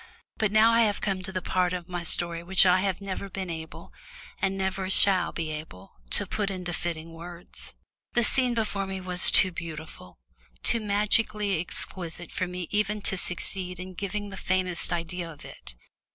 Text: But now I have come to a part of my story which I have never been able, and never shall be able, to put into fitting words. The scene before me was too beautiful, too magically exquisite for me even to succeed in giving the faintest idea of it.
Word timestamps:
But 0.39 0.51
now 0.51 0.71
I 0.71 0.81
have 0.81 0.99
come 0.99 1.21
to 1.21 1.37
a 1.37 1.41
part 1.43 1.73
of 1.73 1.87
my 1.87 2.01
story 2.01 2.41
which 2.41 2.65
I 2.65 2.79
have 2.79 3.01
never 3.01 3.29
been 3.29 3.51
able, 3.51 3.93
and 4.41 4.57
never 4.57 4.89
shall 4.89 5.31
be 5.31 5.51
able, 5.51 5.91
to 6.09 6.25
put 6.25 6.49
into 6.49 6.73
fitting 6.73 7.13
words. 7.13 7.75
The 8.13 8.23
scene 8.23 8.55
before 8.55 8.87
me 8.87 8.99
was 8.99 9.29
too 9.29 9.51
beautiful, 9.51 10.17
too 10.63 10.79
magically 10.79 11.59
exquisite 11.61 12.31
for 12.31 12.47
me 12.47 12.67
even 12.71 13.03
to 13.03 13.15
succeed 13.15 13.79
in 13.79 13.93
giving 13.93 14.29
the 14.29 14.37
faintest 14.37 14.91
idea 14.91 15.31
of 15.31 15.45
it. 15.45 15.75